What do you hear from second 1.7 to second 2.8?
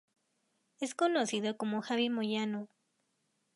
Javi Moyano.